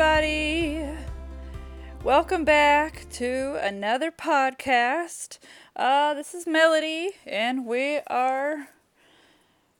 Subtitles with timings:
[0.00, 0.86] everybody.
[2.04, 5.40] Welcome back to another podcast.
[5.74, 8.68] Uh, this is Melody, and we are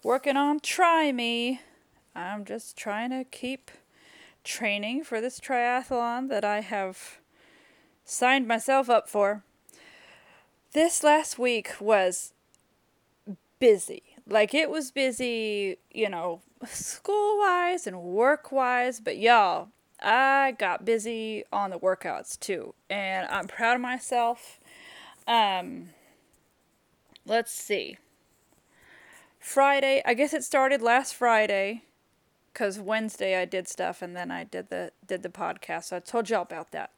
[0.02, 1.60] working on Try Me.
[2.16, 3.70] I'm just trying to keep
[4.42, 7.20] training for this triathlon that I have
[8.04, 9.44] signed myself up for.
[10.72, 12.32] This last week was
[13.60, 14.02] busy.
[14.26, 19.68] Like, it was busy, you know, school wise and work wise, but y'all,
[20.00, 24.60] I got busy on the workouts too, and I'm proud of myself.
[25.26, 25.90] Um,
[27.26, 27.98] let's see.
[29.38, 31.82] Friday, I guess it started last Friday,
[32.54, 35.84] cause Wednesday I did stuff, and then I did the did the podcast.
[35.84, 36.90] So I told y'all about that.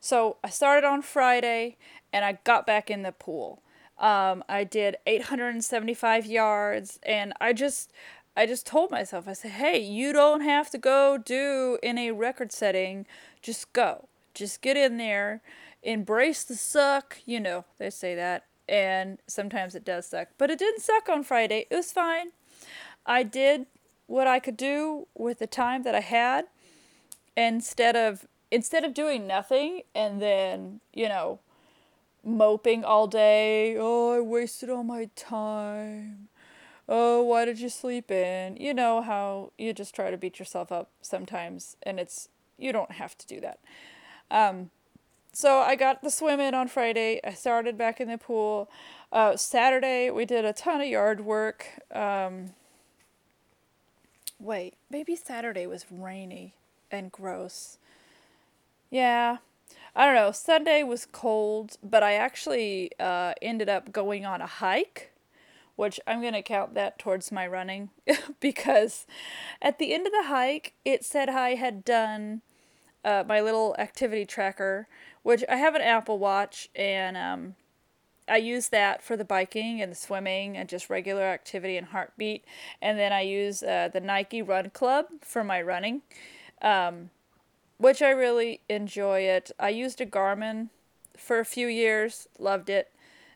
[0.00, 1.76] So I started on Friday,
[2.12, 3.62] and I got back in the pool.
[3.98, 7.92] Um, I did 875 yards, and I just
[8.40, 12.12] I just told myself, I said, hey, you don't have to go do in a
[12.12, 13.06] record setting.
[13.42, 14.08] Just go.
[14.32, 15.42] Just get in there.
[15.82, 17.18] Embrace the suck.
[17.26, 18.46] You know, they say that.
[18.66, 20.28] And sometimes it does suck.
[20.38, 21.66] But it didn't suck on Friday.
[21.68, 22.28] It was fine.
[23.04, 23.66] I did
[24.06, 26.46] what I could do with the time that I had.
[27.36, 31.40] Instead of instead of doing nothing and then, you know,
[32.24, 36.29] moping all day, oh, I wasted all my time
[36.90, 38.56] oh, why did you sleep in?
[38.56, 42.92] You know how you just try to beat yourself up sometimes, and it's you don't
[42.92, 43.60] have to do that.
[44.30, 44.70] Um,
[45.32, 47.20] so I got the swim in on Friday.
[47.24, 48.68] I started back in the pool.
[49.12, 51.66] Uh, Saturday we did a ton of yard work.
[51.94, 52.50] Um,
[54.40, 56.54] wait, maybe Saturday was rainy
[56.90, 57.78] and gross.
[58.90, 59.38] Yeah,
[59.94, 60.32] I don't know.
[60.32, 65.12] Sunday was cold, but I actually uh, ended up going on a hike
[65.80, 67.88] which I'm going to count that towards my running
[68.40, 69.06] because
[69.62, 72.42] at the end of the hike, it said I had done
[73.02, 74.88] uh, my little activity tracker,
[75.22, 77.54] which I have an Apple Watch and um,
[78.28, 82.44] I use that for the biking and the swimming and just regular activity and heartbeat.
[82.82, 86.02] And then I use uh, the Nike Run Club for my running,
[86.60, 87.08] um,
[87.78, 89.50] which I really enjoy it.
[89.58, 90.68] I used a Garmin
[91.16, 92.92] for a few years, loved it.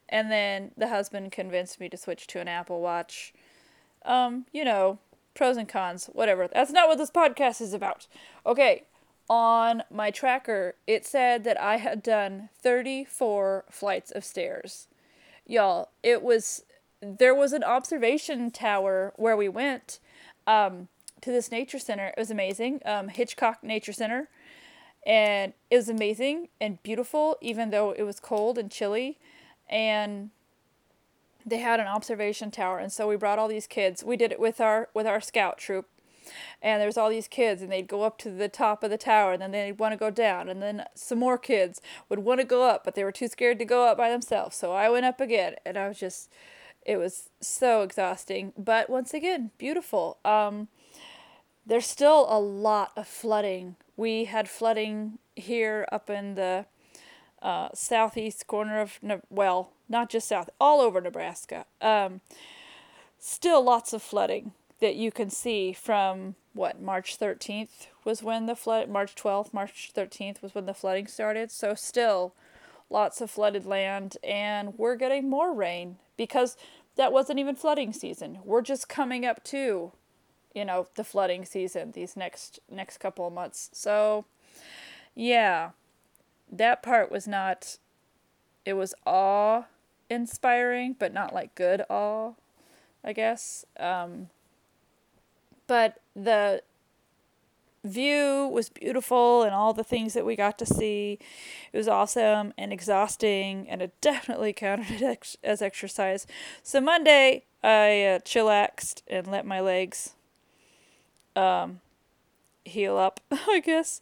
[0.08, 3.32] And then the husband convinced me to switch to an Apple Watch.
[4.04, 4.98] Um, you know,
[5.34, 6.48] pros and cons, whatever.
[6.48, 8.06] That's not what this podcast is about.
[8.46, 8.84] Okay,
[9.28, 14.88] on my tracker, it said that I had done 34 flights of stairs.
[15.46, 16.64] Y'all, it was
[17.00, 19.98] there was an observation tower where we went
[20.46, 20.88] um,
[21.20, 22.08] to this nature center.
[22.08, 22.80] It was amazing.
[22.84, 24.28] Um, Hitchcock Nature Center.
[25.06, 29.18] And it was amazing and beautiful, even though it was cold and chilly
[29.68, 30.30] and
[31.46, 34.02] they had an observation tower and so we brought all these kids.
[34.02, 35.86] We did it with our with our scout troop
[36.62, 39.34] and there's all these kids and they'd go up to the top of the tower
[39.34, 42.46] and then they'd want to go down and then some more kids would want to
[42.46, 44.56] go up but they were too scared to go up by themselves.
[44.56, 46.30] So i went up again and i was just
[46.84, 48.52] it was so exhausting.
[48.56, 50.18] But once again beautiful.
[50.24, 50.68] Um,
[51.66, 53.76] there's still a lot of flooding.
[53.96, 56.66] We had flooding here up in the
[57.44, 61.66] uh, southeast corner of, well, not just south, all over Nebraska.
[61.80, 62.22] Um,
[63.18, 68.56] still lots of flooding that you can see from what March 13th was when the
[68.56, 71.50] flood March 12th March 13th was when the flooding started.
[71.50, 72.34] So still
[72.88, 76.56] lots of flooded land and we're getting more rain because
[76.96, 78.38] that wasn't even flooding season.
[78.44, 79.92] We're just coming up to
[80.54, 83.70] you know the flooding season these next next couple of months.
[83.72, 84.24] So
[85.14, 85.70] yeah
[86.50, 87.78] that part was not
[88.64, 89.64] it was awe
[90.08, 92.32] inspiring but not like good awe
[93.04, 93.64] i guess.
[93.78, 94.30] Um,
[95.66, 96.62] but the
[97.84, 101.18] view was beautiful and all the things that we got to see.
[101.72, 106.26] It was awesome and exhausting and it definitely counted ex- as exercise.
[106.62, 110.14] So monday i uh, chillaxed and let my legs
[111.36, 111.80] um,
[112.64, 114.00] heal up i guess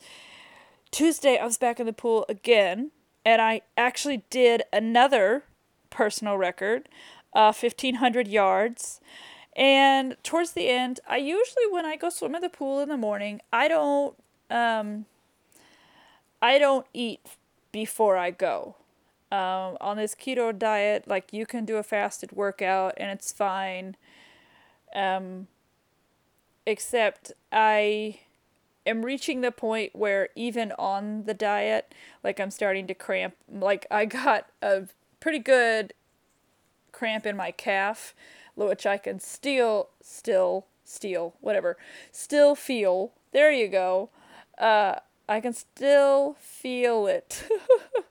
[0.92, 2.90] Tuesday, I was back in the pool again,
[3.24, 5.44] and I actually did another
[5.88, 6.86] personal record,
[7.32, 9.00] uh, 1,500 yards.
[9.56, 12.98] And towards the end, I usually, when I go swim in the pool in the
[12.98, 14.14] morning, I don't,
[14.50, 15.06] um,
[16.42, 17.20] I don't eat
[17.72, 18.76] before I go.
[19.30, 23.96] Um, on this keto diet, like you can do a fasted workout and it's fine.
[24.94, 25.46] Um,
[26.66, 28.20] except I
[28.87, 33.34] am reaching the point where even on the diet, like I'm starting to cramp.
[33.50, 34.84] Like I got a
[35.20, 35.94] pretty good
[36.90, 38.14] cramp in my calf,
[38.55, 41.76] which I can still, still, still, whatever,
[42.11, 43.12] still feel.
[43.32, 44.11] There you go.
[44.58, 44.96] Uh,
[45.28, 47.49] I can still feel it.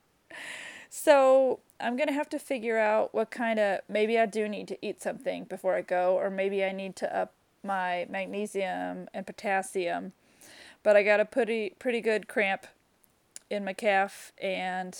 [0.90, 4.68] so I'm going to have to figure out what kind of, maybe I do need
[4.70, 7.34] to eat something before I go, or maybe I need to up
[7.64, 10.14] my magnesium and potassium.
[10.84, 12.66] But I got a pretty, pretty good cramp
[13.50, 14.98] in my calf, and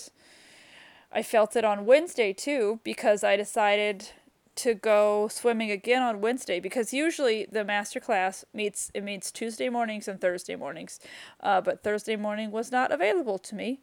[1.12, 4.10] I felt it on Wednesday too because I decided
[4.56, 9.70] to go swimming again on Wednesday because usually the master class meets it meets Tuesday
[9.70, 11.00] mornings and Thursday mornings,
[11.42, 13.80] uh, but Thursday morning was not available to me,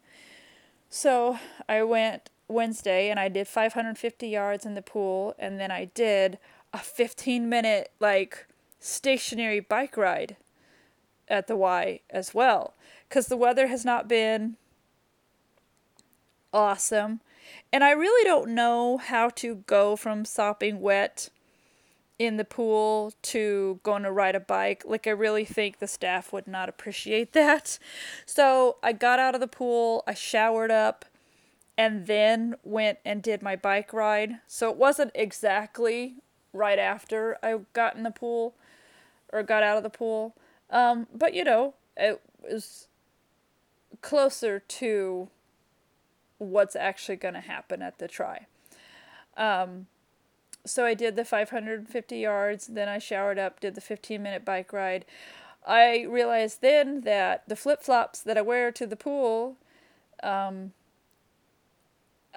[0.89, 5.85] so I went Wednesday and I did 550 yards in the pool and then I
[5.85, 6.39] did
[6.73, 8.47] a 15 minute like
[8.79, 10.35] stationary bike ride
[11.29, 12.73] at the Y as well
[13.07, 14.57] because the weather has not been
[16.53, 17.21] awesome.
[17.71, 21.29] And I really don't know how to go from sopping wet
[22.17, 24.83] in the pool to going to ride a bike.
[24.85, 27.79] Like, I really think the staff would not appreciate that.
[28.25, 31.05] So I got out of the pool, I showered up,
[31.77, 34.39] and then went and did my bike ride.
[34.47, 36.15] So it wasn't exactly
[36.51, 38.55] right after I got in the pool
[39.31, 40.35] or got out of the pool.
[40.69, 42.87] Um, but you know, it was
[44.01, 45.29] closer to
[46.37, 48.47] what's actually going to happen at the try.
[49.35, 49.87] Um,
[50.65, 54.73] so I did the 550 yards, then I showered up, did the 15 minute bike
[54.73, 55.05] ride.
[55.65, 59.57] I realized then that the flip flops that I wear to the pool,
[60.23, 60.73] um,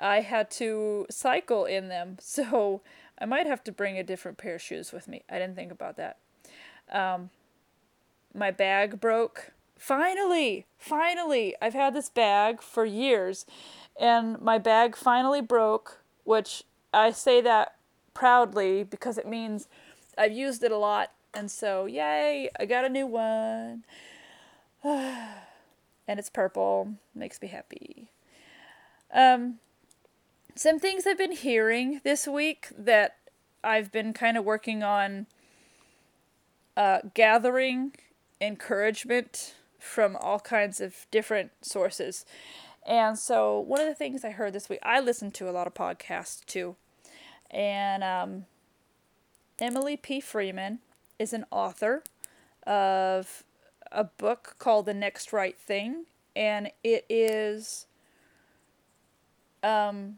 [0.00, 2.19] I had to cycle in them.
[2.23, 2.81] So
[3.19, 5.23] I might have to bring a different pair of shoes with me.
[5.31, 6.19] I didn't think about that.
[6.90, 7.31] Um,
[8.34, 9.52] my bag broke.
[9.76, 13.46] Finally, finally, I've had this bag for years
[13.99, 17.76] and my bag finally broke, which I say that
[18.14, 19.69] proudly because it means
[20.17, 21.12] I've used it a lot.
[21.34, 23.84] And so, yay, I got a new one.
[24.84, 26.94] and it's purple.
[27.14, 28.11] Makes me happy.
[29.12, 29.58] Um,
[30.55, 33.17] some things I've been hearing this week that
[33.64, 35.26] I've been kind of working on
[36.76, 37.93] uh, gathering
[38.42, 42.26] encouragement from all kinds of different sources.
[42.84, 45.66] And so, one of the things I heard this week, I listened to a lot
[45.66, 46.76] of podcasts too.
[47.50, 48.46] And um,
[49.58, 50.20] Emily P.
[50.20, 50.80] Freeman
[51.18, 52.02] is an author
[52.66, 53.44] of
[53.92, 56.06] a book called The Next Right Thing.
[56.34, 57.86] And it is
[59.62, 60.16] um,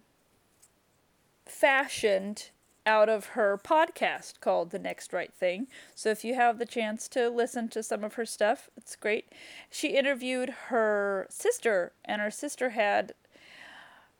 [1.45, 2.51] fashioned
[2.87, 5.67] out of her podcast called The Next Right Thing.
[5.95, 9.33] So if you have the chance to listen to some of her stuff, it's great.
[9.71, 13.15] She interviewed her sister, and her sister had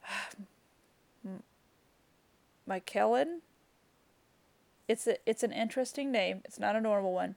[2.69, 3.41] Myquillyn.
[4.87, 6.43] It's a, it's an interesting name.
[6.45, 7.37] It's not a normal one.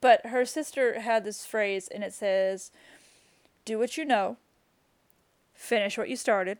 [0.00, 2.70] But her sister had this phrase and it says,
[3.64, 4.36] "Do what you know.
[5.54, 6.58] Finish what you started.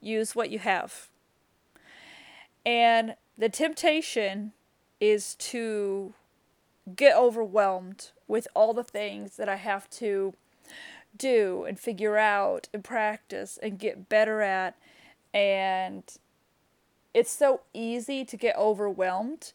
[0.00, 1.08] Use what you have."
[2.64, 4.52] And the temptation
[5.00, 6.14] is to
[6.94, 10.34] get overwhelmed with all the things that I have to
[11.16, 14.76] do and figure out and practice and get better at.
[15.34, 16.04] And
[17.14, 19.52] it's so easy to get overwhelmed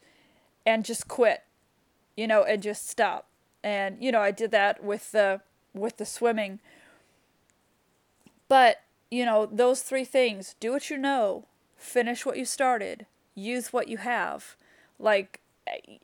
[0.65, 1.43] and just quit,
[2.15, 3.27] you know, and just stop.
[3.63, 5.41] And you know, I did that with the
[5.73, 6.59] with the swimming.
[8.47, 11.45] But, you know, those three things, do what you know,
[11.77, 13.05] finish what you started,
[13.35, 14.55] use what you have.
[14.99, 15.41] Like,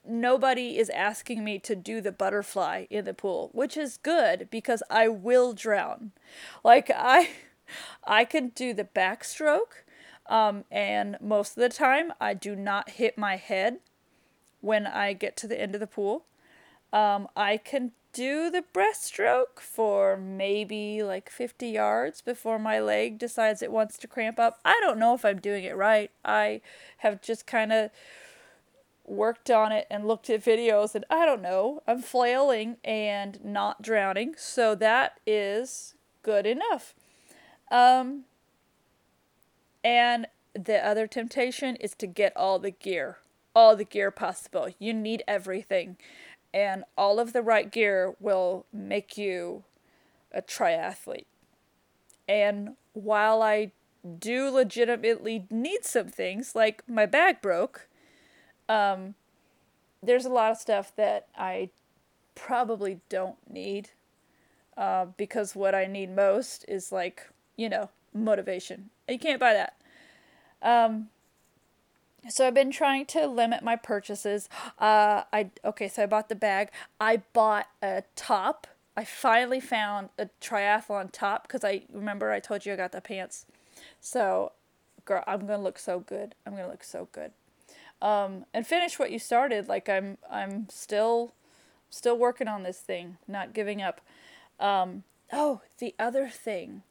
[0.06, 4.84] nobody is asking me to do the butterfly in the pool, which is good because
[4.90, 6.12] I will drown.
[6.64, 7.30] Like, I.
[8.04, 9.84] I can do the backstroke,
[10.28, 13.80] um, and most of the time I do not hit my head
[14.62, 16.26] when I get to the end of the pool.
[16.92, 23.62] Um, I can do the breaststroke for maybe like 50 yards before my leg decides
[23.62, 24.60] it wants to cramp up.
[24.64, 26.12] I don't know if I'm doing it right.
[26.24, 26.62] I
[27.00, 27.90] have just kind of
[29.06, 31.82] worked on it and looked at videos and I don't know.
[31.88, 34.36] I'm flailing and not drowning.
[34.38, 36.94] So that is good enough.
[37.72, 38.26] Um
[39.84, 43.18] and the other temptation is to get all the gear.
[43.56, 44.70] All the gear possible.
[44.80, 45.98] You need everything
[46.54, 49.64] and all of the right gear will make you
[50.32, 51.26] a triathlete.
[52.28, 53.72] And while I
[54.20, 57.88] do legitimately need some things, like my bag broke,
[58.70, 59.16] um,
[60.02, 61.70] there's a lot of stuff that I
[62.36, 63.92] probably don't need
[64.78, 68.90] uh, because what I need most is like, you know, motivation.
[69.08, 69.76] You can't buy that.
[70.62, 71.10] Um,
[72.30, 74.50] so I've been trying to limit my purchases.
[74.80, 76.70] Uh, I okay, so I bought the bag.
[77.00, 82.66] I bought a top I finally found a triathlon top because I remember I told
[82.66, 83.46] you I got the pants.
[84.00, 84.52] So,
[85.06, 86.36] girl, I'm gonna look so good.
[86.46, 87.32] I'm gonna look so good.
[88.02, 89.68] Um, and finish what you started.
[89.68, 91.34] Like I'm, I'm still,
[91.90, 94.00] still working on this thing, not giving up.
[94.60, 96.84] Um, oh, the other thing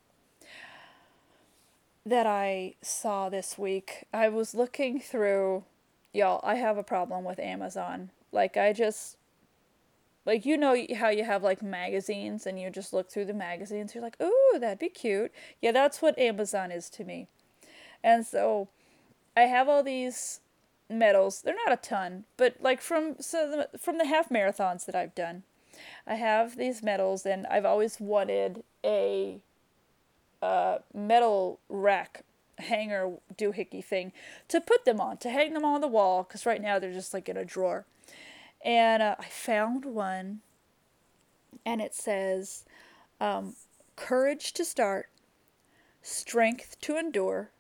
[2.05, 5.65] that I saw this week, I was looking through.
[6.13, 8.11] Y'all, I have a problem with Amazon.
[8.33, 9.17] Like I just
[10.25, 13.95] like you know how you have like magazines and you just look through the magazines
[13.95, 17.27] you're like ooh that'd be cute yeah that's what amazon is to me
[18.03, 18.69] and so
[19.37, 20.41] i have all these
[20.89, 24.95] medals they're not a ton but like from so the, from the half marathons that
[24.95, 25.43] i've done
[26.07, 29.41] i have these medals and i've always wanted a
[30.43, 32.25] uh, medal rack
[32.59, 34.13] hanger doohickey thing
[34.47, 37.15] to put them on to hang them on the wall because right now they're just
[37.15, 37.87] like in a drawer
[38.65, 40.41] and uh, I found one,
[41.67, 42.65] and it says,
[43.21, 43.57] um,
[43.97, 45.09] courage to start,
[46.01, 47.51] strength to endure,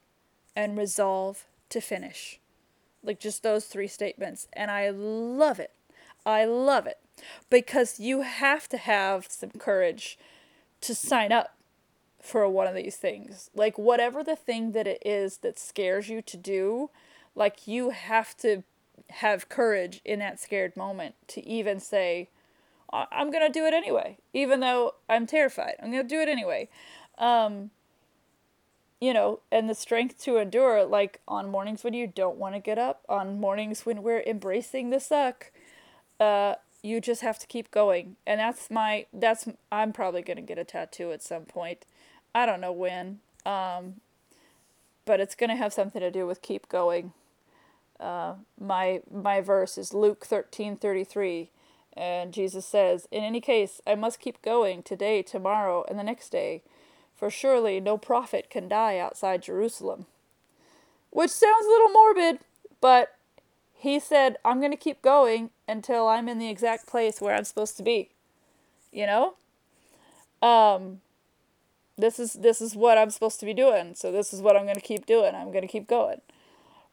[0.54, 2.38] and resolve to finish.
[3.02, 4.46] Like just those three statements.
[4.52, 5.72] And I love it.
[6.24, 6.98] I love it
[7.50, 10.16] because you have to have some courage
[10.82, 11.56] to sign up
[12.22, 13.50] for one of these things.
[13.54, 16.88] Like, whatever the thing that it is that scares you to do,
[17.34, 18.62] like, you have to
[19.10, 22.28] have courage in that scared moment to even say,
[22.92, 25.74] I'm going to do it anyway, even though I'm terrified.
[25.82, 26.68] I'm going to do it anyway.
[27.18, 27.70] Um,
[29.00, 32.60] you know, and the strength to endure, like on mornings when you don't want to
[32.60, 35.50] get up, on mornings when we're embracing the suck,
[36.20, 38.16] uh, you just have to keep going.
[38.26, 41.86] And that's my, that's, I'm probably going to get a tattoo at some point.
[42.34, 43.20] I don't know when.
[43.44, 44.00] Um,
[45.04, 47.12] but it's going to have something to do with keep going
[48.02, 51.50] uh, my my verse is Luke thirteen thirty three,
[51.96, 56.30] and Jesus says, "In any case, I must keep going today, tomorrow, and the next
[56.30, 56.62] day,
[57.14, 60.06] for surely no prophet can die outside Jerusalem."
[61.10, 62.40] Which sounds a little morbid,
[62.80, 63.16] but
[63.72, 67.44] he said, "I'm going to keep going until I'm in the exact place where I'm
[67.44, 68.10] supposed to be."
[68.90, 69.34] You know,
[70.46, 71.02] um,
[71.98, 74.64] this is this is what I'm supposed to be doing, so this is what I'm
[74.64, 75.34] going to keep doing.
[75.34, 76.20] I'm going to keep going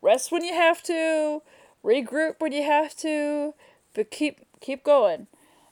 [0.01, 1.41] rest when you have to,
[1.83, 3.53] regroup when you have to,
[3.93, 5.27] but keep keep going.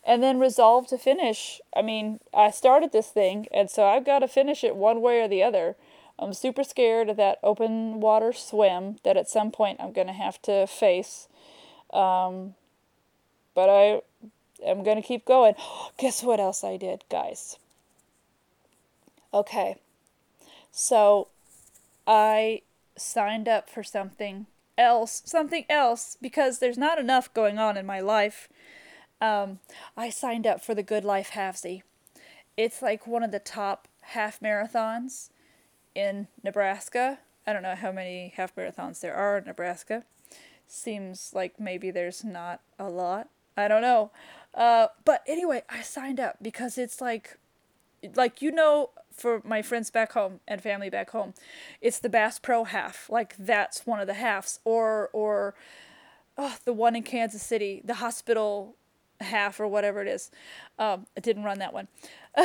[0.05, 1.60] And then resolve to finish.
[1.75, 5.19] I mean, I started this thing, and so I've got to finish it one way
[5.19, 5.75] or the other.
[6.17, 10.13] I'm super scared of that open water swim that at some point I'm going to
[10.13, 11.27] have to face.
[11.91, 12.55] Um,
[13.53, 14.01] but I
[14.65, 15.55] am going to keep going.
[15.98, 17.57] Guess what else I did, guys?
[19.38, 19.75] Okay.
[20.72, 21.27] So
[22.08, 22.63] I
[22.98, 24.48] signed up for something
[24.79, 28.50] else, something else, because there's not enough going on in my life.
[29.22, 29.60] Um,
[29.96, 31.84] I signed up for the Good Life Halfsy.
[32.56, 35.29] It's like one of the top half marathons
[35.94, 37.20] in Nebraska.
[37.46, 40.03] I don't know how many half marathons there are in Nebraska.
[40.67, 43.29] Seems like maybe there's not a lot.
[43.56, 44.10] I don't know.
[44.56, 47.38] Uh, but anyway, I signed up because it's like,
[48.15, 51.33] like you know, for my friends back home and family back home,
[51.81, 53.09] it's the Bass Pro half.
[53.09, 55.55] Like that's one of the halves, or or
[56.38, 58.75] oh, the one in Kansas City, the hospital
[59.19, 60.29] half or whatever it is.
[60.77, 61.88] Um, I didn't run that one,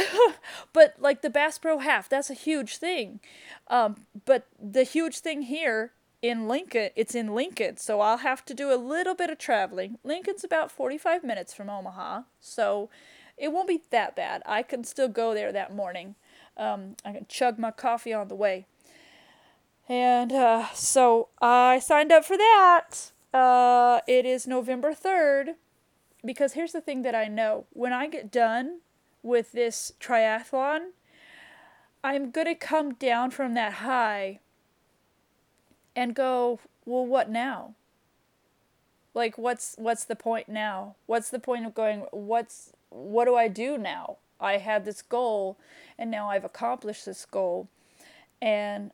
[0.72, 3.20] but like the Bass Pro half, that's a huge thing.
[3.68, 8.54] Um, but the huge thing here in Lincoln, it's in Lincoln, so I'll have to
[8.54, 9.98] do a little bit of traveling.
[10.04, 12.88] Lincoln's about 45 minutes from Omaha, so
[13.36, 14.42] it won't be that bad.
[14.46, 16.14] I can still go there that morning.
[16.56, 18.66] Um, I can chug my coffee on the way.
[19.88, 23.12] And uh, so I signed up for that.
[23.32, 25.54] Uh, it is November 3rd.
[26.24, 28.80] Because here's the thing that I know when I get done
[29.22, 30.90] with this triathlon,
[32.04, 34.38] I'm going to come down from that high
[35.94, 37.74] and go, well, what now?
[39.14, 40.96] Like, what's what's the point now?
[41.06, 42.06] What's the point of going?
[42.12, 44.16] What's what do I do now?
[44.42, 45.58] I had this goal
[45.98, 47.68] and now I've accomplished this goal
[48.40, 48.90] and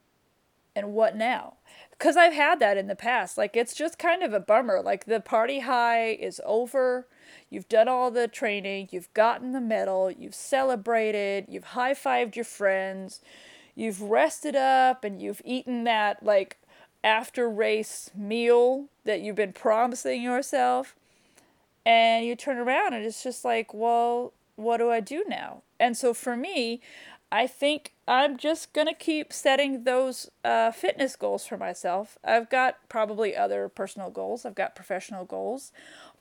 [0.76, 1.54] and what now?
[1.98, 3.36] Cuz I've had that in the past.
[3.36, 4.80] Like it's just kind of a bummer.
[4.80, 7.06] Like the party high is over.
[7.50, 13.20] You've done all the training, you've gotten the medal, you've celebrated, you've high-fived your friends,
[13.74, 16.58] you've rested up and you've eaten that like
[17.04, 20.96] after race meal that you've been promising yourself
[21.86, 25.62] and you turn around and it's just like well what do I do now?
[25.78, 26.80] And so for me,
[27.30, 32.18] I think I'm just going to keep setting those uh, fitness goals for myself.
[32.24, 35.72] I've got probably other personal goals, I've got professional goals.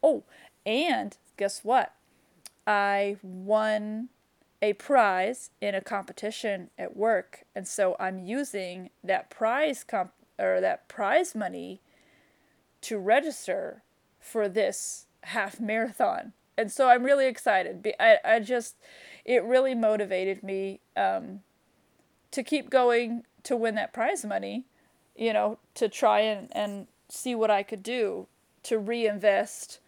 [0.03, 0.23] Oh,
[0.65, 1.93] and guess what?
[2.65, 4.09] I won
[4.61, 10.61] a prize in a competition at work, and so I'm using that prize comp or
[10.61, 11.81] that prize money
[12.81, 13.83] to register
[14.19, 16.33] for this half marathon.
[16.57, 17.87] And so I'm really excited.
[17.99, 18.75] I, I just,
[19.23, 21.41] it really motivated me um,
[22.31, 24.65] to keep going to win that prize money,
[25.15, 28.27] you know, to try and, and see what I could do
[28.63, 29.79] to reinvest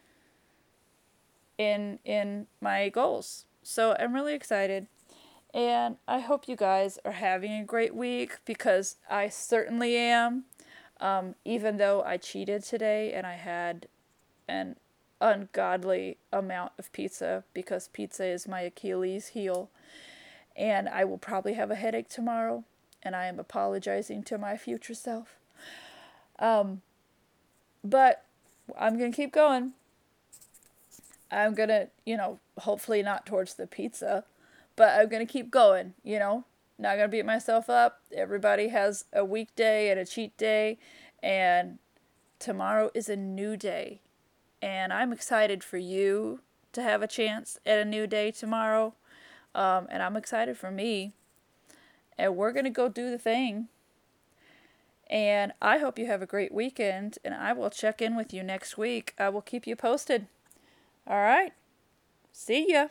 [1.58, 3.46] in in my goals.
[3.62, 4.88] So I'm really excited.
[5.54, 10.46] And I hope you guys are having a great week because I certainly am.
[11.02, 13.88] Um, even though I cheated today and I had
[14.48, 14.76] an
[15.22, 19.70] ungodly amount of pizza because pizza is my Achilles heel.
[20.56, 22.66] And I will probably have a headache tomorrow,
[23.02, 25.36] and I am apologizing to my future self.
[26.38, 26.82] Um,
[27.84, 28.26] but
[28.78, 29.74] I'm going to keep going.
[31.32, 34.26] I'm going to, you know, hopefully not towards the pizza,
[34.76, 36.44] but I'm going to keep going, you know.
[36.78, 38.00] Not going to beat myself up.
[38.16, 40.78] Everybody has a weekday and a cheat day,
[41.22, 41.78] and
[42.40, 44.00] tomorrow is a new day.
[44.62, 46.42] And I'm excited for you
[46.74, 48.94] to have a chance at a new day tomorrow.
[49.56, 51.14] Um, and I'm excited for me.
[52.18, 53.70] And we're going to go do the thing.
[55.10, 57.18] And I hope you have a great weekend.
[57.24, 59.14] And I will check in with you next week.
[59.18, 60.28] I will keep you posted.
[61.08, 61.54] All right.
[62.32, 62.90] See ya.